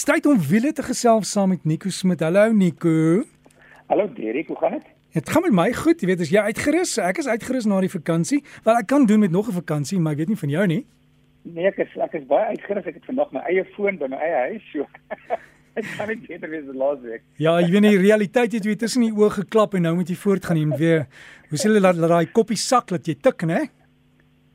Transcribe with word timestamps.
Stryd 0.00 0.24
om 0.30 0.38
wiele 0.48 0.70
te 0.72 0.80
gesels 0.80 1.28
saam 1.34 1.50
met 1.52 1.64
Nico 1.68 1.90
Smit. 1.92 2.22
Hallo 2.24 2.52
Nico. 2.56 3.22
Hallo 3.86 4.06
Derek, 4.14 4.46
hoe 4.48 4.56
gaan 4.56 4.70
dit? 4.70 4.86
Dit 5.12 5.28
gaan 5.28 5.42
met 5.42 5.52
my 5.52 5.66
goed. 5.76 6.00
Jy 6.00 6.06
weet 6.08 6.22
as 6.24 6.30
jy 6.32 6.44
uitgerus, 6.46 6.94
ek 7.04 7.18
is 7.20 7.26
uitgerus 7.28 7.66
na 7.68 7.82
die 7.84 7.90
vakansie. 7.92 8.38
Wel 8.64 8.78
ek 8.80 8.86
kan 8.88 9.04
doen 9.04 9.20
met 9.20 9.34
nog 9.34 9.50
'n 9.50 9.58
vakansie, 9.58 9.98
maar 10.00 10.14
ek 10.16 10.22
weet 10.22 10.30
nie 10.32 10.38
van 10.40 10.48
jou 10.48 10.66
nie. 10.66 10.86
Nee, 11.42 11.66
ek 11.66 11.82
is 11.84 11.96
ek 12.00 12.14
is 12.16 12.24
baie 12.24 12.46
uitgerus. 12.56 12.86
Ek 12.86 12.94
het 12.94 13.04
vandag 13.04 13.32
my 13.32 13.42
eie 13.44 13.64
foon 13.76 13.98
by 13.98 14.08
my 14.08 14.16
eie 14.16 14.38
huis, 14.48 14.64
so 14.72 14.86
ek 15.78 15.84
kan 15.98 16.08
beter 16.28 16.48
wees 16.48 16.68
as 16.68 16.74
laas 16.74 17.00
week. 17.00 17.22
Ja, 17.36 17.60
jy 17.60 17.70
weet 17.70 17.82
die 17.82 17.98
realiteit 17.98 18.52
het 18.52 18.64
jy 18.64 18.76
tussen 18.76 19.02
die 19.02 19.12
oë 19.12 19.30
geklap 19.30 19.74
en 19.74 19.82
nou 19.82 19.94
moet 19.96 20.08
jy 20.08 20.16
voortgaan 20.16 20.56
en 20.56 20.76
weer 20.78 21.06
hoe 21.50 21.58
sê 21.58 21.68
hulle 21.68 21.80
dat 21.80 22.00
daai 22.00 22.32
koppie 22.32 22.56
sak 22.56 22.88
dat 22.88 23.04
jy 23.04 23.18
tik, 23.20 23.44
né? 23.44 23.68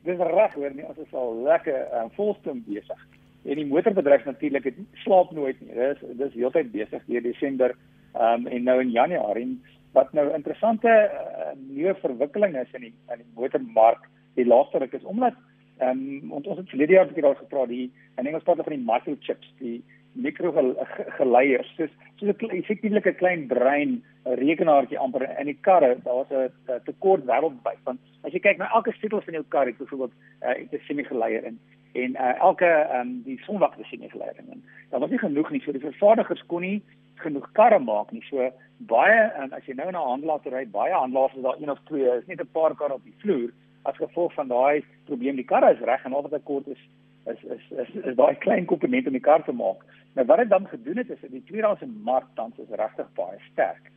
Dis 0.05 0.17
reg 0.17 0.53
hoor 0.53 0.73
nie, 0.73 0.85
ons 0.85 0.97
is 0.97 1.13
al 1.13 1.43
lekker 1.43 2.01
um, 2.01 2.09
volstem 2.17 2.63
besig. 2.65 2.97
En 3.45 3.59
die 3.59 3.65
motorbedryf 3.69 4.25
natuurlik 4.25 4.63
het 4.63 4.77
slaap 5.03 5.31
nooit 5.31 5.59
nie. 5.61 5.73
Dis 5.73 6.01
dis 6.17 6.33
heeltyd 6.33 6.71
besig 6.73 7.03
deur 7.05 7.21
Desember 7.21 7.75
um, 8.17 8.47
en 8.47 8.63
nou 8.63 8.79
in 8.81 8.91
Januarie. 8.91 9.49
Wat 9.93 10.13
nou 10.17 10.25
interessante 10.33 10.89
uh, 10.89 11.51
nuwe 11.67 11.93
verwikkeling 12.01 12.57
is 12.57 12.71
in 12.73 12.87
die 12.89 12.93
in 13.13 13.21
die 13.21 13.33
motormark 13.35 14.09
die 14.35 14.47
laaste 14.47 14.81
ruk 14.81 14.95
is 14.97 15.05
omdat 15.05 15.37
um, 15.81 16.31
ons 16.31 16.57
het 16.57 16.69
verlede 16.73 16.97
jaar 16.97 17.05
'n 17.05 17.13
bietjie 17.13 17.23
daaroor 17.27 17.43
gepraat 17.43 17.69
die 17.69 17.91
in 18.17 18.25
Engels 18.25 18.43
praat 18.43 18.63
van 18.63 18.75
die 18.75 18.87
microchips 18.89 19.53
die 19.59 19.77
mikrogeleiers 20.15 21.69
soos 21.75 21.93
soos 22.15 22.29
'n 22.29 22.57
effektiewe 22.57 23.13
klein 23.13 23.47
brein 23.47 24.03
rekenaartjie 24.23 24.99
amper 24.99 25.27
in 25.39 25.45
die 25.45 25.59
karre 25.61 25.97
daar's 26.03 26.31
'n 26.31 26.81
tekort 26.85 27.25
wêreldwyd. 27.25 27.81
Want 27.83 27.99
as 28.23 28.33
jy 28.33 28.39
kyk 28.39 28.57
na 28.57 28.73
elke 28.73 28.91
sleutel 28.91 29.21
van 29.21 29.33
jou 29.33 29.45
kar 29.49 29.65
het 29.65 29.77
byvoorbeeld 29.77 30.13
uh, 30.41 30.57
'n 30.71 30.79
semi-geleier 30.87 31.43
in 31.45 31.59
en 32.03 32.15
uh, 32.19 32.33
elke 32.49 32.69
um, 32.99 33.21
die 33.23 33.39
sonwagte 33.47 33.83
semi-geleier 33.89 34.39
in 34.43 34.63
daar 34.89 34.99
was 34.99 35.09
nie 35.09 35.19
genoeg 35.19 35.49
nie 35.51 35.61
so 35.63 35.71
die 35.71 35.83
vervaardigers 35.83 36.43
kon 36.51 36.61
nie 36.61 36.81
genoeg 37.23 37.47
karre 37.57 37.79
maak 37.79 38.11
nie. 38.11 38.23
So 38.29 38.49
baie 38.91 39.19
en 39.41 39.53
as 39.55 39.65
jy 39.67 39.75
nou 39.77 39.87
na 39.91 40.01
'n 40.01 40.11
handelaar 40.11 40.41
toe 40.43 40.51
ry, 40.51 40.65
baie 40.67 40.93
handelaars 40.93 41.35
is 41.35 41.43
daar 41.43 41.61
een 41.61 41.71
of 41.71 41.79
twee, 41.89 42.09
is 42.17 42.27
net 42.27 42.41
'n 42.41 42.51
paar 42.51 42.75
karre 42.75 42.93
op 42.93 43.03
die 43.03 43.15
vloer 43.23 43.49
as 43.83 43.97
gevolg 43.97 44.33
van 44.33 44.47
daai 44.47 44.83
probleem. 45.05 45.35
Die 45.35 45.51
karre 45.51 45.73
is 45.73 45.79
reg 45.79 46.05
en 46.05 46.13
al 46.13 46.21
wat 46.21 46.33
ek 46.33 46.45
kort 46.45 46.67
is 46.67 46.81
is 47.25 47.43
is 47.43 47.63
is, 47.71 47.89
is, 47.89 48.03
is 48.05 48.15
daai 48.15 48.35
klein 48.35 48.65
komponent 48.65 49.07
om 49.07 49.13
die 49.13 49.27
kar 49.29 49.43
te 49.43 49.51
maak. 49.51 49.85
Nou 50.13 50.25
wat 50.27 50.37
dit 50.37 50.49
dan 50.49 50.67
gedoen 50.67 50.97
het 50.97 51.09
is 51.09 51.21
dat 51.21 51.31
die 51.31 51.43
tweedehandse 51.43 51.87
mark 51.87 52.27
tans 52.35 52.57
is 52.57 52.69
regtig 52.69 53.13
baie 53.13 53.39
sterk. 53.51 53.91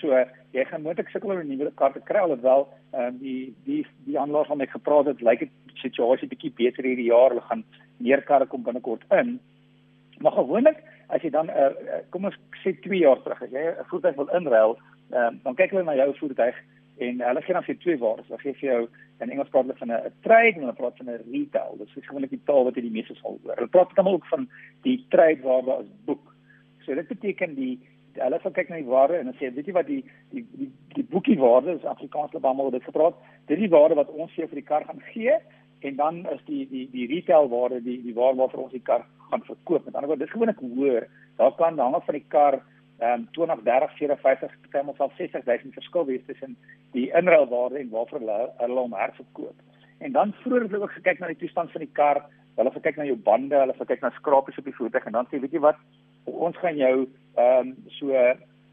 So 0.00 0.24
jy 0.52 0.64
gaan 0.64 0.82
moontlik 0.82 1.08
sukkel 1.08 1.30
om 1.30 1.40
'n 1.40 1.48
nuwe 1.48 1.72
kar 1.74 1.92
te 1.92 2.00
kry 2.00 2.20
alhoewel 2.20 2.68
ehm 2.92 3.06
um, 3.06 3.18
die 3.18 3.54
die 3.64 3.86
die 4.06 4.18
handelaars 4.18 4.48
waarmee 4.48 4.66
ek 4.66 4.78
gepraat 4.78 5.06
het, 5.06 5.20
lyk 5.20 5.38
dit 5.38 5.52
situasie 5.74 6.28
bietjie 6.28 6.52
beter 6.56 6.84
hierdie 6.84 7.10
jaar. 7.12 7.30
Hulle 7.30 7.48
gaan 7.48 7.64
meer 7.96 8.22
karre 8.22 8.46
kom 8.46 8.62
binnekort 8.62 9.04
in. 9.10 9.40
Maar 10.18 10.32
gewoonlik 10.32 10.82
as 11.08 11.22
jy 11.22 11.30
dan 11.30 11.50
uh, 11.50 11.70
kom 12.10 12.24
ons 12.24 12.38
sê 12.64 12.72
2 12.80 12.98
jaar 12.98 13.20
terug 13.22 13.42
as 13.42 13.50
jy 13.50 13.64
'n 13.68 13.88
voertuig 13.90 14.16
wil 14.16 14.32
inruil, 14.38 14.78
uh, 15.12 15.30
dan 15.44 15.54
kyk 15.54 15.70
hulle 15.70 15.84
na 15.84 15.94
jou 15.94 16.14
voertuig 16.18 16.56
en 16.98 17.20
hulle 17.20 17.42
gee 17.42 17.52
dan 17.52 17.64
vir 17.64 17.78
twee 17.78 17.98
waardes. 17.98 18.28
Hulle 18.28 18.40
gee 18.40 18.54
vir 18.60 18.68
jou 18.68 18.82
in 19.20 19.30
Engels 19.30 19.50
praat 19.52 19.66
hulle 19.66 19.78
van 19.78 19.92
'n 19.92 20.12
trade 20.22 20.56
en 20.56 20.64
hulle 20.64 20.80
praat 20.80 20.96
van 20.96 21.10
'n 21.10 21.24
retail. 21.32 21.76
Dit 21.78 21.88
is 21.96 22.06
gewoonlik 22.06 22.30
die 22.30 22.44
taal 22.44 22.64
wat 22.64 22.74
jy 22.74 22.82
die 22.82 22.96
meeste 22.98 23.14
sal 23.14 23.38
hoor. 23.42 23.56
Hulle 23.56 23.68
praat 23.68 23.94
dan 23.94 24.08
ook 24.08 24.26
van 24.26 24.48
die 24.82 25.04
trade 25.08 25.42
waarde 25.42 25.72
as 25.72 25.86
boek. 26.04 26.34
So 26.84 26.94
dit 26.94 27.08
beteken 27.08 27.54
die 27.54 27.80
hulle 28.20 28.38
sal 28.42 28.54
kyk 28.56 28.70
na 28.70 28.80
die 28.80 28.90
waarde 28.90 29.18
en 29.18 29.30
dan 29.30 29.36
sê 29.40 29.50
weet 29.54 29.66
jy 29.66 29.74
wat 29.76 29.86
die 29.86 30.02
die 30.32 30.44
die, 30.52 30.70
die 30.94 31.06
boekie 31.10 31.38
waarde 31.40 31.76
is 31.76 31.84
Afrikaans 31.84 32.32
hulle 32.32 32.48
almal 32.48 32.70
dit 32.74 32.84
gepraat. 32.84 33.18
Dit 33.46 33.58
is 33.58 33.66
die 33.66 33.74
waarde 33.74 33.98
wat 33.98 34.12
ons 34.14 34.32
vir 34.36 34.48
die 34.54 34.68
kar 34.70 34.86
gaan 34.88 35.02
gee 35.12 35.36
en 35.80 35.96
dan 35.96 36.22
is 36.32 36.40
die 36.46 36.64
die 36.70 36.86
die 36.92 37.06
retail 37.10 37.48
waarde 37.52 37.82
die 37.82 37.98
die 38.02 38.14
waarde 38.14 38.40
waarvoor 38.40 38.66
ons 38.68 38.76
die 38.76 38.86
kar 38.88 39.04
gaan 39.30 39.44
verkoop. 39.44 39.84
Met 39.84 39.94
ander 39.94 40.08
woorde, 40.10 40.24
dis 40.24 40.32
gewoonlik 40.32 40.62
hoër. 40.62 41.08
Daar 41.36 41.54
kan 41.60 41.78
hang 41.78 41.94
af 41.94 42.04
van 42.04 42.18
die 42.18 42.28
kar 42.28 42.62
ehm 42.98 43.12
um, 43.12 43.28
20, 43.36 43.62
30, 43.62 43.96
40, 43.98 44.20
50, 44.20 44.52
partymal 44.62 44.94
self 44.96 45.16
60000 45.16 45.74
verskil 45.74 46.06
wees 46.08 46.24
tussen 46.26 46.56
die 46.92 47.10
inruilwaarde 47.12 47.78
en 47.78 47.90
waarvoor 47.92 48.22
hulle 48.22 48.38
hulle 48.62 48.80
hom 48.80 48.94
herverkoop. 48.96 49.58
En 49.98 50.12
dan 50.12 50.32
vroeër 50.32 50.62
het 50.62 50.70
hulle 50.70 50.88
ook 50.88 50.96
gekyk 50.96 51.18
na 51.18 51.26
die 51.26 51.42
toestand 51.42 51.70
van 51.72 51.84
die 51.84 51.92
kar. 51.92 52.22
Hulle 52.56 52.72
het 52.72 52.78
gekyk 52.78 52.96
na 52.96 53.04
jou 53.04 53.18
bande, 53.28 53.56
hulle 53.56 53.74
het 53.74 53.82
gekyk 53.84 54.00
na 54.00 54.10
skrapies 54.16 54.58
op 54.58 54.64
die 54.64 54.74
voertuig 54.78 55.04
en 55.04 55.12
dan 55.18 55.28
sê 55.28 55.40
weet 55.40 55.52
jy 55.52 55.60
wat, 55.60 55.80
ons 56.24 56.56
gaan 56.62 56.76
jou 56.80 56.94
ehm 57.36 57.68
um, 57.68 57.74
so 57.98 58.12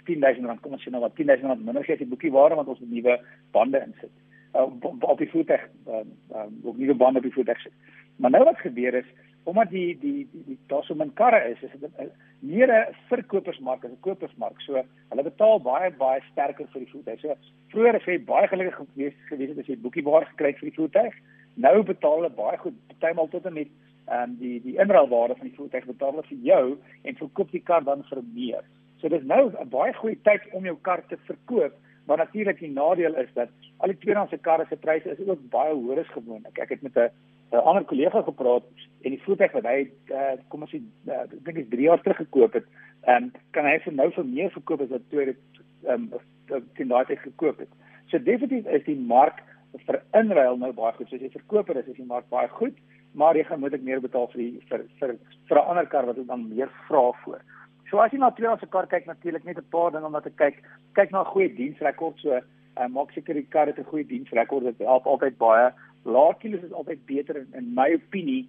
10000 0.05 0.45
rand 0.45 0.61
kom 0.61 0.75
ons 0.75 0.83
sê 0.83 0.91
nou 0.91 1.01
wat 1.03 1.15
10000 1.15 1.47
rand 1.47 1.65
minder 1.65 1.83
gee 1.83 1.95
as 1.95 2.03
die 2.03 2.09
boekie 2.11 2.31
waarde 2.31 2.55
want 2.59 2.67
ons 2.67 2.79
het 2.79 2.89
nuwe 2.89 3.19
bande 3.51 3.79
insit. 3.87 4.11
Uh, 4.53 4.67
op 4.99 5.17
die 5.19 5.29
voertuig 5.29 5.67
ehm 5.87 6.09
um, 6.35 6.57
op 6.63 6.77
nuwe 6.77 6.95
bande 6.95 7.23
op 7.23 7.27
die 7.29 7.35
voertuig 7.35 7.61
sit. 7.61 7.75
Maar 8.15 8.31
nou 8.31 8.43
wat 8.43 8.65
gebeur 8.65 8.93
is 8.93 9.09
omdat 9.43 9.69
die 9.69 9.97
die 9.99 10.27
die, 10.31 10.43
die 10.45 10.57
daar 10.67 10.83
so 10.83 10.95
min 10.95 11.13
karre 11.13 11.39
is, 11.49 11.61
is 11.61 11.79
dit 11.79 12.11
meer 12.39 12.71
'n 12.71 12.95
verkopersmark 13.09 13.85
as 13.85 13.91
'n 13.91 13.99
kopersmark. 13.99 14.61
So 14.61 14.83
hulle 15.09 15.23
betaal 15.23 15.59
baie 15.61 15.91
baie 15.91 16.21
sterker 16.31 16.67
vir 16.67 16.81
die 16.81 16.91
voertuig. 16.91 17.19
So 17.19 17.35
vroeër 17.67 17.93
het 17.93 18.05
jy 18.05 18.19
baie 18.25 18.47
gelukkig 18.47 18.75
gewees 18.75 19.13
gewees 19.29 19.49
het 19.49 19.59
as 19.59 19.67
jy 19.67 19.77
boekiebaar 19.77 20.25
gekry 20.25 20.47
het 20.47 20.59
vir 20.59 20.69
die 20.69 20.79
voertuig. 20.79 21.13
Nou 21.55 21.83
betaal 21.83 22.15
hulle 22.15 22.29
baie 22.29 22.57
goed, 22.57 22.73
partymal 22.87 23.27
tot 23.27 23.45
en 23.45 23.53
met 23.53 23.67
ehm 24.05 24.29
um, 24.29 24.35
die 24.39 24.61
die 24.61 24.77
inruilwaarde 24.77 25.35
van 25.35 25.47
die 25.47 25.55
voertuig 25.55 25.85
betaal 25.85 26.23
vir 26.29 26.37
jou 26.51 26.77
en 27.03 27.15
verkoop 27.15 27.51
die 27.51 27.63
kar 27.63 27.83
dan 27.83 28.03
vir 28.09 28.23
meer. 28.33 28.63
So 28.99 29.09
dis 29.09 29.23
nou 29.23 29.51
'n 29.51 29.69
baie 29.69 29.93
goeie 29.93 30.19
tyd 30.23 30.41
om 30.51 30.65
jou 30.65 30.77
kar 30.81 31.05
te 31.07 31.17
verkoop. 31.27 31.73
Maar 32.05 32.17
natuurlik 32.17 32.59
die 32.59 32.71
nadeel 32.71 33.15
is 33.15 33.29
dat 33.33 33.49
al 33.77 33.87
die 33.87 33.97
tweedehandse 33.97 34.37
karre 34.37 34.65
se 34.69 34.75
pryse 34.75 35.09
is 35.09 35.27
ook 35.27 35.49
baie 35.49 35.73
hoër 35.73 35.99
as 35.99 36.15
gewoonlik. 36.15 36.57
Ek 36.59 36.69
het 36.69 36.81
met 36.81 36.95
'n 36.95 37.09
'n 37.51 37.63
ander 37.69 37.83
kollega 37.83 38.21
gepraat 38.21 38.63
en 39.01 39.09
die 39.09 39.21
voertuig 39.23 39.51
wat 39.51 39.63
hy 39.63 39.89
uh, 40.09 40.35
kom 40.47 40.61
ons 40.61 40.71
sê 40.73 40.81
uh, 41.07 41.21
ek 41.21 41.43
dink 41.45 41.57
is 41.57 41.69
3 41.69 41.81
jaar 41.81 42.01
terug 42.01 42.17
gekoop 42.17 42.53
het, 42.53 42.65
ehm 43.05 43.23
um, 43.23 43.31
kan 43.51 43.65
hy 43.65 43.79
vir 43.85 43.93
nou 43.93 44.11
vir 44.11 44.25
meer 44.25 44.51
verkoop 44.51 44.81
as 44.81 44.89
wat 44.89 45.09
dit 45.09 45.37
ehm 45.85 46.09
um, 46.49 46.63
teen 46.75 46.87
daai 46.87 47.05
tyd 47.05 47.19
gekoop 47.19 47.59
het. 47.59 47.69
So 48.09 48.17
definitief 48.19 48.65
is 48.65 48.83
die 48.85 48.95
mark 48.95 49.43
vir 49.85 50.01
inruil 50.13 50.57
nou 50.57 50.71
baie 50.73 50.93
goed. 50.93 51.09
So 51.09 51.15
as 51.15 51.21
jy 51.21 51.29
verkoper 51.29 51.77
is, 51.77 51.87
is 51.87 51.97
die 51.97 52.09
mark 52.09 52.29
baie 52.29 52.49
goed, 52.59 52.77
maar 53.13 53.37
jy 53.37 53.43
gaan 53.43 53.59
moontlik 53.59 53.83
meer 53.85 54.01
betaal 54.01 54.27
vir 54.33 54.41
die 54.41 54.61
vir 54.69 54.85
vir 54.99 55.15
vir 55.49 55.57
'n 55.57 55.69
ander 55.69 55.87
kar 55.87 56.05
wat 56.05 56.17
dan 56.27 56.47
meer 56.49 56.69
vra 56.87 57.11
voor. 57.23 57.41
So 57.89 57.99
as 57.99 58.11
jy 58.11 58.17
na 58.17 58.31
twee 58.31 58.57
se 58.59 58.65
kar 58.65 58.87
kyk 58.87 59.05
natuurlik 59.05 59.45
net 59.45 59.57
'n 59.57 59.69
paar 59.69 59.91
dinge 59.91 60.05
om 60.05 60.11
na 60.11 60.19
te 60.19 60.29
kyk. 60.29 60.63
Kyk 60.93 61.11
na 61.11 61.21
'n 61.21 61.33
goeie 61.33 61.55
diensrekord 61.55 62.17
so 62.19 62.31
uh, 62.33 62.87
maak 62.87 63.11
seker 63.11 63.33
die 63.33 63.47
kar 63.49 63.67
het 63.67 63.79
'n 63.79 63.91
goeie 63.91 64.05
diensrekord. 64.05 64.63
Dit 64.63 64.79
help 64.79 65.05
altyd 65.05 65.37
baie 65.37 65.71
laer 66.05 66.35
kilos 66.39 66.63
is 66.63 66.73
altyd 66.73 67.05
beter 67.05 67.37
in, 67.37 67.47
in 67.53 67.73
my 67.73 67.93
opinie. 67.93 68.47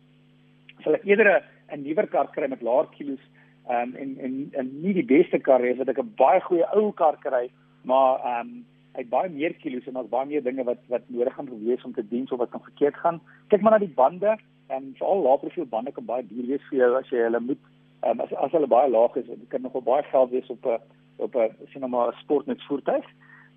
Sal 0.82 0.94
ek 0.94 1.04
eerder 1.04 1.44
'n 1.72 1.82
nuwer 1.82 2.06
kar 2.06 2.28
kry 2.32 2.48
met 2.48 2.62
laer 2.62 2.86
kilos 2.96 3.20
um, 3.68 3.94
en 3.94 4.18
en 4.18 4.48
en 4.52 4.80
nie 4.82 4.94
die 4.94 5.04
beste 5.04 5.38
kar 5.38 5.60
hê 5.60 5.76
wat 5.76 5.88
ek 5.88 5.98
'n 5.98 6.14
baie 6.16 6.40
goeie 6.40 6.66
ou 6.74 6.92
kar 6.92 7.16
kry, 7.16 7.50
maar 7.84 8.20
ehm 8.24 8.40
um, 8.40 8.64
hy 8.94 9.00
het 9.02 9.10
baie 9.10 9.28
meer 9.28 9.54
kilos 9.54 9.86
en 9.86 9.94
daar's 9.94 10.08
baie 10.08 10.26
meer 10.26 10.42
dinge 10.42 10.64
wat 10.64 10.78
wat 10.88 11.02
nodig 11.08 11.34
gaan 11.34 11.48
wees 11.64 11.84
om 11.84 11.92
te 11.92 12.08
dien 12.08 12.30
of 12.30 12.38
wat 12.38 12.50
kan 12.50 12.62
verkeerd 12.62 12.96
gaan. 12.96 13.20
Kyk 13.48 13.60
maar 13.60 13.72
na 13.72 13.78
die 13.78 13.94
bande 13.96 14.38
en 14.66 14.94
veral 14.98 15.22
lae 15.22 15.38
profiel 15.38 15.66
bande 15.66 15.92
kan 15.92 16.04
baie 16.04 16.26
duur 16.26 16.46
wees 16.46 16.68
vir 16.70 16.78
jou 16.78 16.90
as 16.98 17.08
jy 17.10 17.24
hulle 17.26 17.40
moet 17.40 17.62
um, 18.06 18.20
as 18.20 18.32
as 18.46 18.52
hulle 18.52 18.68
baie 18.70 18.90
laag 18.90 19.16
is, 19.16 19.26
dit 19.26 19.48
kan 19.48 19.62
nogal 19.62 19.82
baie 19.82 20.02
geld 20.10 20.30
wees 20.30 20.50
op 20.50 20.66
'n 20.66 20.78
op 21.16 21.36
'n 21.36 21.56
sien 21.72 21.80
nou 21.80 21.90
maar 21.90 22.08
'n 22.12 22.20
sportnet 22.22 22.62
voertuig. 22.68 23.04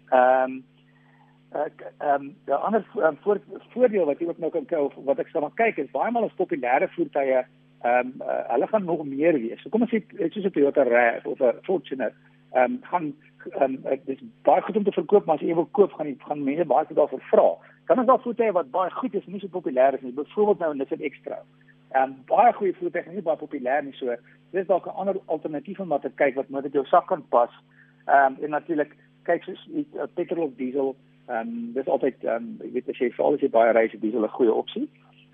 Ehm 0.09 0.51
um, 0.51 0.63
ek 1.51 1.93
ehm 1.97 2.21
um, 2.21 2.35
'n 2.47 2.51
ander 2.51 2.85
um, 2.95 3.17
voor, 3.21 3.39
voordeel 3.73 4.05
wat 4.05 4.19
jy 4.19 4.27
ook 4.27 4.37
nou 4.37 4.51
kan 4.51 4.65
kyk 4.65 4.79
of 4.79 4.93
wat 5.05 5.19
ek 5.19 5.33
maar 5.33 5.55
kyk 5.55 5.77
is 5.77 5.91
baie 5.91 6.11
maal 6.11 6.25
is 6.25 6.39
populêre 6.41 6.87
voertuie 6.95 7.45
ehm 7.81 8.07
um, 8.07 8.13
uh, 8.21 8.43
hulle 8.53 8.67
gaan 8.67 8.85
nog 8.85 9.05
meer 9.05 9.33
wees. 9.33 9.61
So 9.61 9.69
kom 9.69 9.81
ons 9.81 9.93
sê 9.93 10.01
soos 10.29 10.45
'n 10.45 10.51
Toyota 10.51 10.83
RAV 10.83 11.25
of 11.25 11.39
'n 11.39 11.59
Fortuner 11.63 12.13
ehm 12.53 12.63
um, 12.63 12.79
gaan 12.81 13.15
ehm 13.59 13.63
um, 13.63 13.99
dit 14.05 14.17
is 14.17 14.23
baie 14.43 14.61
goed 14.61 14.77
om 14.77 14.83
te 14.83 14.91
verkoop 14.91 15.25
maar 15.25 15.35
as 15.35 15.41
jy 15.41 15.53
wil 15.53 15.69
koop 15.71 15.93
gaan 15.93 16.07
jy 16.07 16.15
gaan 16.19 16.43
mense 16.43 16.65
baie 16.65 16.93
daarvoor 16.93 17.23
vra. 17.31 17.49
Dan 17.87 17.99
is 17.99 18.05
daar 18.05 18.21
voertuie 18.21 18.51
wat 18.51 18.71
baie 18.71 18.91
goed 18.91 19.13
is 19.13 19.25
en 19.25 19.31
nie 19.31 19.39
so 19.39 19.47
populêr 19.47 19.93
is 19.93 20.01
nie. 20.01 20.13
Byvoorbeeld 20.13 20.59
nou 20.59 20.75
net 20.75 20.91
'n 20.91 21.01
Extra. 21.01 21.37
Ehm 21.91 22.03
um, 22.03 22.15
baie 22.25 22.53
goeie 22.53 22.73
voertuie 22.73 23.13
nie 23.13 23.21
baie 23.21 23.37
populêr 23.37 23.83
nie 23.83 23.93
so. 23.93 24.15
Dis 24.51 24.67
dalk 24.67 24.85
'n 24.85 24.97
ander 24.99 25.15
alternatief 25.25 25.79
om 25.79 25.89
wat 25.89 26.01
te 26.01 26.11
kyk 26.15 26.35
wat 26.35 26.49
met 26.49 26.73
jou 26.73 26.85
sak 26.85 27.07
kan 27.07 27.23
pas. 27.29 27.51
Ehm 28.07 28.25
um, 28.25 28.43
en 28.43 28.49
natuurlik 28.49 28.95
kyk 29.23 29.43
soos 29.43 29.69
uh, 29.73 30.03
petrol 30.15 30.43
of 30.43 30.55
diesel 30.55 30.95
Ehm 31.27 31.47
um, 31.47 31.71
dis 31.73 31.87
altyd 31.87 32.23
ehm 32.23 32.35
um, 32.35 32.51
jy 32.63 32.69
weet 32.71 32.89
as 32.91 32.99
jy 33.01 33.07
veral 33.11 33.33
as 33.35 33.41
jy 33.43 33.49
baie 33.51 33.71
reis, 33.75 33.95
dis 33.99 34.13
'n 34.15 34.27
goeie 34.35 34.53
opsie. 34.53 34.85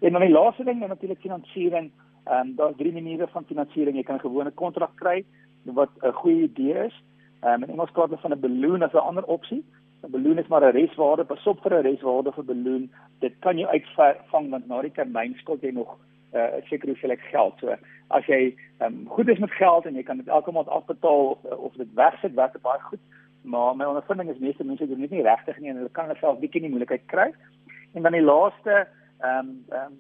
En 0.02 0.12
dan 0.12 0.26
die 0.26 0.34
laaste 0.34 0.64
ding 0.64 0.82
is 0.82 0.90
natuurlik 0.90 1.20
finansiering. 1.22 1.92
Ehm 2.24 2.40
um, 2.40 2.56
daar's 2.56 2.78
drie 2.78 2.94
maniere 2.94 3.28
van 3.28 3.46
finansiering. 3.46 3.96
Jy 3.96 4.04
kan 4.04 4.16
'n 4.16 4.28
gewone 4.28 4.52
kontrak 4.52 4.96
kry 4.96 5.26
wat 5.64 5.90
'n 6.02 6.12
goeie 6.12 6.44
idee 6.44 6.86
is. 6.86 7.04
Ehm 7.42 7.64
um, 7.64 7.70
en 7.70 7.80
ons 7.80 7.92
praat 7.92 8.20
van 8.20 8.32
'n 8.32 8.40
balloon 8.40 8.82
as 8.82 8.94
'n 8.94 9.08
ander 9.10 9.24
opsie. 9.24 9.64
'n 10.04 10.12
Balloon 10.12 10.38
is 10.38 10.48
maar 10.48 10.64
'n 10.64 10.76
reswaarde, 10.76 11.24
pas 11.24 11.48
op 11.48 11.62
vir 11.62 11.74
'n 11.74 11.84
reswaarde 11.84 12.32
vir 12.32 12.46
balloon. 12.46 12.92
Dit 13.20 13.34
kan 13.40 13.58
jy 13.58 13.66
uitvang 13.66 14.50
want 14.50 14.68
na 14.68 14.82
die 14.82 14.92
termyn 14.92 15.36
skuld 15.36 15.62
jy 15.62 15.72
nog 15.72 15.98
'n 16.34 16.38
uh, 16.38 16.64
sekere 16.64 16.92
hoeveelheid 16.92 17.22
geld. 17.22 17.54
So 17.60 17.76
as 18.08 18.26
jy 18.26 18.56
ehm 18.80 18.94
um, 18.94 19.08
goed 19.08 19.28
is 19.28 19.40
met 19.40 19.52
geld 19.52 19.86
en 19.86 19.96
jy 19.96 20.04
kan 20.04 20.18
dit 20.18 20.28
elke 20.28 20.52
maand 20.52 20.68
afbetaal 20.68 21.26
of, 21.26 21.44
of 21.44 21.74
dit 21.74 21.94
wegsit, 21.94 22.34
werk 22.34 22.54
dit 22.54 22.62
baie 22.62 22.80
goed 22.80 23.00
maar 23.44 23.76
my 23.76 23.86
ondervinding 23.86 24.30
is 24.30 24.38
meeste 24.38 24.64
mense 24.64 24.88
doen 24.88 25.00
dit 25.00 25.10
nie 25.10 25.22
regtig 25.22 25.58
nie 25.60 25.70
en 25.70 25.82
hulle 25.82 25.92
kan 25.92 26.12
self 26.20 26.40
bietjie 26.40 26.64
in 26.64 26.72
moeilikheid 26.72 27.06
kry. 27.12 27.32
En 27.94 28.06
dan 28.06 28.16
die 28.16 28.24
laaste 28.24 28.88
ehm 29.24 29.50
um, 29.50 29.66
ehm 29.72 29.98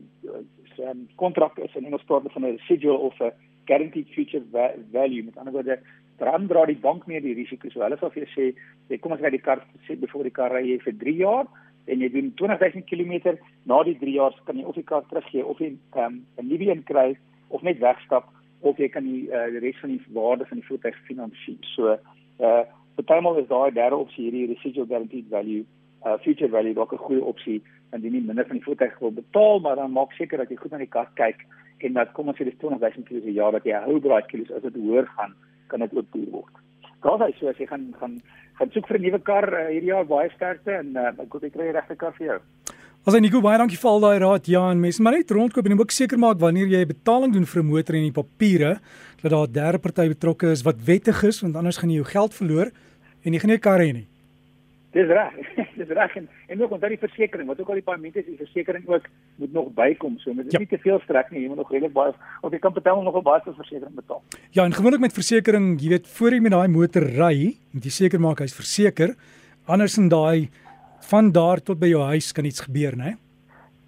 um, 0.89 0.99
'n 0.99 1.09
kontrak 1.15 1.57
is 1.57 1.75
in 1.75 1.85
Engels 1.85 2.03
praat 2.03 2.31
van 2.31 2.45
'n 2.45 2.57
residual 2.57 2.97
of 2.97 3.19
'n 3.19 3.31
guaranteed 3.65 4.09
future 4.09 4.43
value. 4.91 5.23
Met 5.23 5.37
ander 5.37 5.53
woorde 5.53 5.79
dan 6.17 6.47
dra 6.47 6.65
die 6.65 6.79
bank 6.79 7.07
meer 7.07 7.21
die 7.21 7.35
risiko 7.37 7.69
so 7.69 7.83
hulle 7.83 7.97
sal 7.99 8.11
vir 8.13 8.23
jou 8.23 8.31
sê 8.33 8.45
jy 8.91 8.99
kom 9.01 9.15
as 9.15 9.21
jy 9.23 9.33
die 9.33 9.43
kar 9.47 9.63
sê 9.87 9.97
voor 10.11 10.27
die 10.27 10.37
kar 10.37 10.53
ry 10.53 10.63
jy 10.67 10.77
vir 10.85 10.95
3 11.01 11.15
jaar 11.19 11.49
en 11.87 12.03
jy 12.03 12.09
doen 12.13 12.31
20000 12.41 12.85
km 12.89 13.35
na 13.65 13.81
die 13.83 13.97
3 13.99 14.15
jaar 14.19 14.37
kan 14.47 14.59
jy 14.59 14.65
of 14.69 14.77
die 14.79 14.87
kar 14.91 15.03
teruggee 15.09 15.45
of 15.45 15.59
jy 15.59 15.73
um, 15.97 16.21
'n 16.37 16.47
nuwe 16.47 16.69
een 16.69 16.83
kry 16.83 17.17
of 17.49 17.61
net 17.61 17.79
wegstap 17.79 18.29
of 18.61 18.77
jy 18.77 18.89
kan 18.89 19.03
die 19.03 19.27
uh, 19.31 19.49
die 19.51 19.59
res 19.59 19.79
van 19.81 19.95
die 19.95 20.01
waarde 20.13 20.45
van 20.45 20.61
die 20.61 20.67
voertuig 20.67 20.97
finansier 21.09 21.59
so 21.75 21.97
uh 22.39 22.63
partymal 22.95 23.39
is 23.41 23.47
daai 23.49 23.73
derde 23.73 23.97
opsie 23.97 24.29
hierdie 24.29 24.53
residual 24.53 24.85
guaranteed 24.85 25.29
value 25.29 25.65
uh 26.05 26.17
future 26.23 26.49
value 26.49 26.73
dalk 26.73 26.93
'n 26.93 27.05
goeie 27.07 27.23
opsie 27.23 27.61
indien 27.93 28.13
jy 28.13 28.21
minder 28.25 28.47
van 28.47 28.57
die 28.57 28.65
voertuig 28.65 28.99
wil 28.99 29.11
betaal 29.11 29.59
maar 29.59 29.75
dan 29.75 29.91
maak 29.91 30.11
seker 30.11 30.37
dat 30.37 30.49
jy 30.49 30.55
goed 30.55 30.71
na 30.71 30.77
die 30.77 30.95
kar 30.95 31.09
kyk 31.15 31.45
en 31.79 31.93
dat 31.93 32.11
kom 32.13 32.27
ons 32.27 32.37
sê 32.39 32.45
dis 32.47 32.59
20000 32.59 33.07
km 33.07 33.21
per 33.23 33.35
jaar 33.37 33.51
dat 33.51 33.65
jy 33.65 33.79
hou 33.85 33.99
braai 33.99 34.23
kilos 34.27 34.51
as 34.51 34.63
dit 34.63 34.75
hoër 34.75 35.07
gaan 35.17 35.33
kan 35.67 35.79
dit 35.79 35.93
ook 35.97 36.11
duur 36.13 36.31
word. 36.31 36.55
Daar 37.03 37.27
is 37.29 37.37
so 37.39 37.47
as 37.47 37.57
jy 37.57 37.67
gaan 37.67 37.93
gaan 37.99 38.21
gaan 38.59 38.71
soek 38.71 38.87
vir 38.87 38.97
'n 38.99 39.03
nuwe 39.03 39.19
kar 39.19 39.47
uh, 39.49 39.67
hierdie 39.71 39.91
jaar 39.91 40.05
baie 40.05 40.29
sterkte 40.35 40.71
en 40.71 40.95
uh, 40.95 41.11
ek 41.23 41.33
hoop 41.33 41.43
jy 41.43 41.49
kry 41.49 41.65
die 41.71 41.77
regte 41.77 41.95
kar 41.95 42.13
vir 42.17 42.27
jou. 42.27 42.39
As 43.03 43.19
Nico 43.19 43.41
baie 43.41 43.57
dankie 43.57 43.77
vir 43.77 43.89
al 43.89 43.99
daai 43.99 44.19
raad 44.23 44.45
Jan. 44.47 44.79
Mens 44.79 44.99
maar 44.99 45.17
net 45.17 45.31
rondkoop 45.31 45.65
en 45.65 45.79
ook 45.79 45.91
seker 45.91 46.17
maak 46.17 46.39
wanneer 46.39 46.67
jy 46.71 46.85
betaling 46.85 47.33
doen 47.33 47.45
vir 47.45 47.63
'n 47.63 47.67
motor 47.67 47.95
en 47.95 48.07
die 48.07 48.15
papiere 48.21 48.79
dat 49.21 49.31
daar 49.31 49.47
'n 49.47 49.51
derde 49.51 49.79
party 49.79 50.07
betrokke 50.07 50.51
is 50.51 50.63
wat 50.63 50.79
wettig 50.85 51.23
is 51.23 51.41
want 51.41 51.55
anders 51.55 51.77
gaan 51.77 51.89
jy 51.89 51.95
jou 51.95 52.05
geld 52.05 52.33
verloor 52.33 52.71
en 53.25 53.33
jy 53.33 53.39
gaan 53.39 53.49
nie 53.49 53.57
'n 53.57 53.67
kar 53.67 53.79
hê 53.79 53.93
nie. 53.93 54.07
Dis 54.93 55.09
reg. 55.09 55.33
Dis 55.79 55.89
reg 55.89 56.15
en 56.15 56.27
en 56.47 56.61
ook 56.61 56.73
onthou 56.75 56.89
die 56.93 57.01
versekerings, 57.01 57.49
wat 57.49 57.61
ook 57.61 57.71
al 57.73 57.79
die 57.79 57.85
paemente 57.85 58.19
is, 58.21 58.27
die 58.29 58.37
versekerings 58.37 58.87
ook 58.87 59.07
moet 59.41 59.53
nog 59.53 59.71
bykom. 59.73 60.19
So 60.21 60.33
dit 60.37 60.51
ja. 60.53 60.59
nie 60.61 60.69
te 60.69 60.77
veel 60.83 60.99
strek 61.05 61.31
nie. 61.33 61.41
Jy 61.41 61.49
moet 61.49 61.61
nog 61.63 61.71
redelik 61.73 61.95
baie 61.95 62.13
of 62.41 62.53
jy 62.53 62.59
kan 62.61 62.75
betel 62.75 63.01
nog 63.01 63.17
'n 63.17 63.25
baie 63.25 63.41
vir 63.45 63.55
versekerings 63.57 63.95
betaal. 63.95 64.21
Ja, 64.51 64.65
en 64.65 64.73
gewoonlik 64.73 65.01
met 65.01 65.13
versekerings, 65.13 65.81
jy 65.83 65.89
weet, 65.89 66.07
voor 66.07 66.31
jy 66.31 66.39
met 66.39 66.51
daai 66.51 66.67
motor 66.67 67.01
ry, 67.01 67.57
moet 67.71 67.83
jy 67.83 67.89
seker 67.91 68.19
maak 68.19 68.39
hy's 68.39 68.53
verseker. 68.55 69.15
Anders 69.65 69.97
in 69.97 70.09
daai 70.09 70.49
van 71.09 71.31
daar 71.31 71.61
tot 71.61 71.79
by 71.79 71.87
jou 71.87 72.03
huis 72.03 72.31
kan 72.31 72.45
iets 72.45 72.61
gebeur, 72.61 72.95
né? 72.95 73.17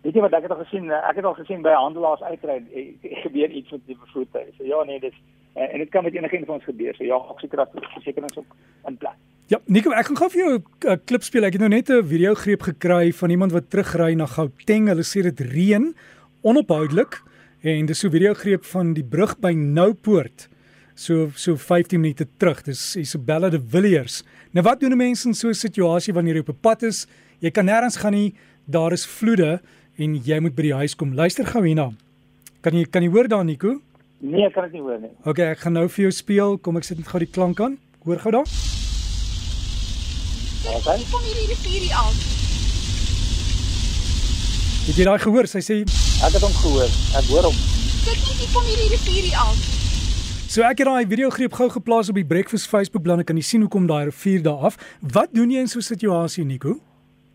Weet 0.01 0.15
jy 0.15 0.21
wat 0.21 0.33
ek 0.33 0.41
het 0.41 0.51
al 0.51 0.63
gesien, 0.65 0.91
ek 0.91 1.15
het 1.15 1.25
al 1.25 1.33
gesien 1.33 1.61
by 1.61 1.73
handelaars 1.73 2.21
uitry, 2.21 2.63
gebeur 3.25 3.49
iets 3.49 3.71
met 3.71 3.85
die 3.85 3.97
voertuie. 4.13 4.51
So 4.57 4.63
ja, 4.63 4.83
nee, 4.83 4.99
dis 4.99 5.15
en 5.53 5.79
dit 5.79 5.89
kan 5.89 6.03
met 6.03 6.13
enigiemand 6.13 6.45
van 6.45 6.55
ons 6.55 6.63
gebeur. 6.63 6.95
So 6.95 7.03
ja, 7.03 7.15
ek 7.15 7.39
seker 7.39 7.57
dat 7.57 7.71
versekerings 7.93 8.37
ook 8.37 8.55
in 8.87 8.97
plek. 8.97 9.17
Ja, 9.45 9.59
Nico, 9.69 9.91
ek 9.93 10.07
gaan 10.09 10.17
gou 10.17 10.27
vir 10.33 10.39
jou 10.39 10.53
'n 10.57 10.63
uh, 10.89 10.95
klip 11.05 11.21
speel. 11.21 11.43
Ek 11.45 11.53
het 11.53 11.61
nou 11.61 11.69
net 11.69 11.89
'n 11.89 12.01
video 12.01 12.33
greep 12.33 12.63
gekry 12.65 13.13
van 13.13 13.29
iemand 13.29 13.51
wat 13.51 13.69
terugry 13.69 14.15
na 14.15 14.25
Gauteng. 14.25 14.87
Hulle 14.87 15.03
sê 15.03 15.21
dit 15.21 15.39
reën 15.39 15.93
onophoudelik 16.41 17.21
en 17.61 17.85
dis 17.85 17.99
so 17.99 18.07
'n 18.07 18.11
video 18.11 18.33
greep 18.33 18.65
van 18.65 18.93
die 18.93 19.03
brug 19.03 19.37
by 19.39 19.53
Noupoort. 19.53 20.49
So 20.95 21.29
so 21.35 21.55
15 21.55 22.01
minute 22.01 22.27
terug. 22.37 22.63
Dis 22.63 22.95
Isabella 22.95 23.49
de 23.49 23.61
Villiers. 23.61 24.23
Nou 24.51 24.63
wat 24.63 24.79
doen 24.79 24.97
mense 24.97 25.27
in 25.27 25.35
so 25.35 25.49
'n 25.49 25.53
situasie 25.53 26.13
wanneer 26.13 26.33
jy 26.33 26.39
op 26.39 26.49
'n 26.49 26.59
pad 26.61 26.81
is? 26.83 27.07
Jy 27.39 27.51
kan 27.51 27.65
nêrens 27.65 27.97
gaan 27.97 28.13
nie. 28.13 28.33
Daar 28.65 28.93
is 28.93 29.05
vloede 29.05 29.61
en 29.97 30.15
jy 30.15 30.39
moet 30.39 30.55
by 30.55 30.61
die 30.61 30.73
huis 30.73 30.95
kom. 30.95 31.13
Luister 31.13 31.45
gou 31.45 31.63
hierna. 31.63 31.93
Kan 32.61 32.73
jy 32.73 32.85
kan 32.89 33.03
jy 33.03 33.09
hoor 33.09 33.27
daar 33.27 33.45
Nico? 33.45 33.79
Nee, 34.21 34.45
ek 34.45 34.53
kan 34.53 34.63
dit 34.63 34.73
nie 34.73 34.81
hoor 34.81 34.99
nie. 34.99 35.11
Okay, 35.23 35.51
ek 35.51 35.59
gaan 35.59 35.73
nou 35.73 35.87
vir 35.87 36.01
jou 36.01 36.11
speel. 36.11 36.57
Kom 36.57 36.77
ek 36.77 36.83
sit 36.83 36.97
net 36.97 37.07
gou 37.07 37.19
die 37.19 37.31
klank 37.31 37.59
aan. 37.59 37.77
Hoor 38.05 38.17
gou 38.17 38.31
daar? 38.31 38.74
Okay. 40.85 41.01
Kom 41.09 41.23
hier 41.25 41.33
hierdie 41.33 41.55
rivier 41.57 41.93
af. 41.97 42.17
Het 44.85 44.99
jy 44.99 45.05
daai 45.07 45.21
gehoor? 45.23 45.47
Sy 45.49 45.61
sê 45.65 45.77
ek 45.81 46.35
het 46.37 46.43
hom 46.45 46.53
gehoor. 46.59 46.91
Ek 47.17 47.31
hoor 47.31 47.47
hom. 47.47 47.55
Kyk 48.03 48.19
net 48.21 48.35
hier 48.37 48.51
kom 48.53 48.67
hierdie 48.69 48.91
rivier 48.91 49.31
af. 49.41 49.63
So 50.45 50.61
ek 50.61 50.83
het 50.83 50.91
daai 50.91 51.09
video 51.09 51.31
greep 51.33 51.57
gou 51.57 51.71
geplaas 51.73 52.13
op 52.13 52.19
die 52.21 52.27
Breakfast 52.29 52.69
Facebook 52.69 53.01
bladsy 53.07 53.25
kan 53.25 53.41
jy 53.41 53.47
sien 53.49 53.65
hoe 53.65 53.71
kom 53.73 53.89
daai 53.89 54.11
rivier 54.11 54.45
daar 54.45 54.69
af. 54.69 54.77
Wat 55.01 55.33
doen 55.33 55.55
jy 55.55 55.65
in 55.65 55.73
so 55.73 55.81
'n 55.81 55.89
situasie 55.89 56.45
Nico? 56.45 56.77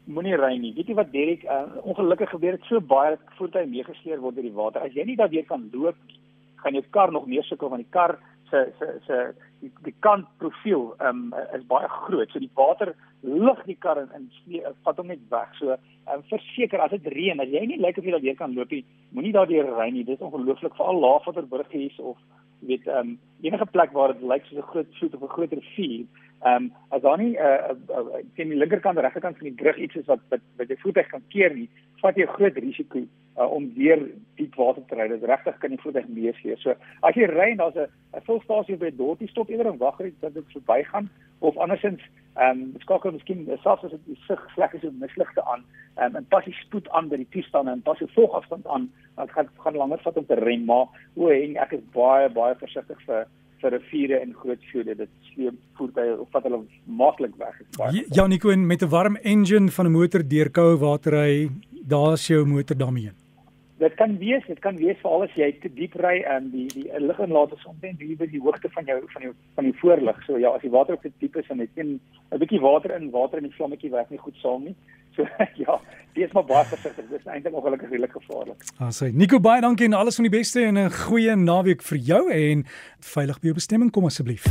Moenie 0.07 0.39
ry 0.39 0.55
nie. 0.55 0.71
Weet 0.79 0.87
jy 0.87 0.95
wat 0.95 1.11
Derek, 1.11 1.43
uh, 1.43 1.67
ongelukkig 1.83 2.31
gebeur 2.31 2.55
dit 2.55 2.71
so 2.71 2.79
baie 2.79 3.19
dat 3.19 3.35
voertuie 3.35 3.67
meegesleer 3.67 4.21
word 4.23 4.39
deur 4.39 4.47
die 4.47 4.55
water. 4.55 4.81
As 4.83 4.95
jy 4.95 5.03
nie 5.05 5.17
daardeur 5.17 5.45
kan 5.51 5.69
loop 5.73 5.97
nie, 6.07 6.21
gaan 6.63 6.75
jou 6.79 6.85
kar 6.91 7.11
nog 7.11 7.27
meer 7.27 7.43
sukkel 7.43 7.69
want 7.69 7.83
die 7.83 7.91
kar 7.91 8.15
se 8.51 8.73
se 8.79 8.87
se 9.07 9.17
die, 9.61 9.71
die 9.87 9.95
kant 10.01 10.27
profiel 10.43 10.91
um, 11.07 11.35
is 11.57 11.65
baie 11.71 11.89
groot. 11.89 12.31
So 12.33 12.43
die 12.43 12.51
water 12.55 12.95
lig 13.23 13.63
die 13.67 13.77
kar 13.77 14.01
in 14.01 14.11
en 14.17 14.29
vat 14.85 15.01
hom 15.01 15.11
net 15.13 15.23
weg. 15.33 15.55
So 15.59 15.77
um, 15.77 16.23
verseker 16.33 16.83
as 16.85 16.95
dit 16.97 17.11
reën, 17.15 17.41
as 17.41 17.53
jy 17.53 17.65
nie 17.67 17.81
lyk 17.81 17.99
of 17.99 18.05
jy 18.05 18.15
daar 18.17 18.25
weer 18.25 18.39
kan 18.39 18.55
loop 18.57 18.73
nie, 18.75 18.85
moenie 19.17 19.35
daardeur 19.37 19.73
ry 19.79 19.91
nie. 19.91 20.05
Dit 20.05 20.19
is 20.19 20.27
ongelooflik 20.27 20.77
vir 20.79 20.93
al 20.93 21.03
laafwaterburg 21.05 21.73
hier 21.75 21.95
of 21.99 22.19
weet 22.69 22.87
ehm 22.87 23.15
um, 23.15 23.19
enige 23.41 23.67
plek 23.73 23.93
waar 23.97 24.13
dit 24.13 24.23
lyk 24.23 24.45
soos 24.47 24.59
'n 24.59 24.71
groot 24.73 24.91
vloed 24.99 25.15
of 25.15 25.23
'n 25.23 25.35
groot 25.37 25.53
rivier. 25.53 26.05
Ehm 26.41 26.57
um, 26.57 26.73
as 26.91 27.03
daar 27.03 27.19
nie 27.19 27.35
uh, 27.37 27.73
uh, 27.73 27.99
uh, 27.99 28.25
teen 28.35 28.49
die 28.49 28.59
linkerkant 28.59 28.97
of 28.97 29.03
regterkant 29.03 29.39
van 29.39 29.49
die 29.49 29.63
brug 29.63 29.77
iets 29.77 29.97
is 29.97 30.07
wat 30.07 30.21
wat 30.29 30.41
wat 30.57 30.69
jou 30.69 30.79
voertuig 30.83 31.09
kan 31.09 31.23
keer 31.29 31.55
nie, 31.55 31.69
vat 32.03 32.17
jy 32.17 32.25
'n 32.25 32.37
groot 32.37 32.57
risiko 32.57 33.07
uh, 33.37 33.51
om 33.53 33.73
weer 33.75 34.11
diep 34.37 34.55
water 34.55 34.83
te 34.87 34.95
ry. 34.95 35.09
Dit 35.09 35.25
regtig 35.25 35.59
kan 35.59 35.71
die 35.71 35.81
voertuig 35.81 36.09
meesleer. 36.09 36.59
So 36.59 36.75
as 37.01 37.15
jy 37.15 37.27
ry 37.31 37.51
en 37.51 37.57
daar's 37.63 37.77
'n 37.77 37.89
'n 38.17 38.27
volstasie 38.27 38.77
by 38.77 38.91
'n 38.91 38.97
dorpie 38.97 39.29
stop 39.29 39.49
eerder 39.49 39.73
en 39.73 39.79
wag 39.79 39.99
dat 40.21 40.35
dit 40.35 40.53
verbygaan 40.53 41.11
of 41.39 41.57
andersins 41.57 42.03
ehm 42.35 42.61
um, 42.61 42.75
skakel 42.79 43.13
miskien 43.13 43.49
selfs 43.63 43.85
as 43.85 43.91
dit 43.91 44.19
sig 44.27 44.41
sleg 44.55 44.75
is 44.75 44.85
of 44.85 44.93
misligte 45.03 45.43
aan 45.45 45.65
um, 45.99 46.17
en 46.17 46.27
pas 46.29 46.45
die 46.45 46.55
spoed 46.55 46.89
aan 46.89 47.09
by 47.09 47.17
die 47.17 47.29
toestande 47.35 47.73
en 47.75 47.83
pas 47.83 47.99
die 47.99 48.09
volgafstand 48.15 48.67
aan 48.67 48.87
dan 49.17 49.29
gaan 49.35 49.49
gaan 49.65 49.79
langer 49.83 49.99
vat 50.05 50.17
om 50.17 50.27
te 50.27 50.39
rem 50.39 50.65
maar 50.65 50.87
o 51.17 51.29
en 51.35 51.57
ek 51.57 51.75
is 51.79 51.83
baie 51.97 52.29
baie 52.37 52.55
versigtig 52.63 53.01
vir 53.09 53.27
vir 53.61 53.75
riviere 53.77 54.21
en 54.21 54.37
groot 54.43 54.63
vloede 54.71 54.95
dit 55.03 55.11
sleep 55.33 55.59
voertuie 55.81 56.15
of 56.23 56.31
vat 56.37 56.47
hulle 56.49 56.63
maklik 57.03 57.35
weg 57.43 57.59
ja, 57.81 57.91
ja 58.21 58.27
Nico 58.27 58.55
en 58.55 58.67
met 58.67 58.83
'n 58.83 58.93
warm 58.95 59.17
engine 59.17 59.71
van 59.71 59.87
'n 59.87 59.97
motor 59.99 60.23
deur 60.23 60.51
koue 60.51 60.79
water 60.79 61.19
hy 61.25 61.51
daar's 61.91 62.29
jou 62.31 62.45
motor 62.47 62.79
daarmee 62.79 63.13
dit 63.81 63.95
kan 63.97 64.17
wees, 64.19 64.45
dit 64.47 64.59
kan 64.59 64.77
wees 64.77 64.99
veral 65.01 65.25
as 65.25 65.37
jy 65.39 65.49
te 65.63 65.71
diep 65.73 65.95
ry 66.05 66.19
en 66.29 66.51
die 66.53 66.67
die 66.75 66.87
liginlaat 67.01 67.55
is 67.57 67.67
omtrent 67.69 68.03
hier 68.05 68.19
by 68.21 68.29
die 68.29 68.41
hoogte 68.45 68.69
van 68.75 68.89
jou 68.89 68.99
van 69.15 69.25
jou 69.27 69.33
van 69.57 69.69
die 69.69 69.77
voorlig. 69.81 70.19
So 70.27 70.41
ja, 70.41 70.53
as 70.53 70.65
die 70.65 70.73
water 70.75 70.99
op 70.99 71.07
te 71.07 71.13
diep 71.23 71.39
is 71.41 71.49
en 71.53 71.63
dit 71.65 71.79
'n 71.79 71.97
'n 72.33 72.41
bietjie 72.43 72.61
water 72.61 72.95
in 72.97 73.11
water 73.11 73.39
in 73.39 73.49
die 73.49 73.57
vlammetjie 73.57 73.91
werk 73.91 74.11
nie 74.11 74.21
goed 74.21 74.37
saam 74.43 74.65
nie. 74.65 74.77
So 75.17 75.25
ja, 75.65 75.81
dis 76.15 76.33
maar 76.33 76.45
baie 76.45 76.65
versigtig. 76.65 77.09
Dit 77.09 77.21
is 77.21 77.27
eintlik 77.27 77.55
ongelukkig 77.55 77.91
redelik 77.91 78.13
gevaarlik. 78.13 78.61
Ah, 78.79 78.93
sê 78.93 79.13
Nico 79.13 79.41
baie 79.41 79.61
dankie 79.61 79.87
en 79.87 79.97
alles 79.97 80.17
van 80.21 80.29
die 80.29 80.37
beste 80.39 80.61
en 80.61 80.79
'n 80.79 80.91
goeie 80.91 81.37
naweek 81.37 81.83
vir 81.83 81.99
jou 81.99 82.23
en 82.31 82.65
veilig 83.01 83.41
by 83.41 83.47
jou 83.47 83.55
bestemming 83.55 83.91
kom 83.91 84.05
asseblief. 84.05 84.45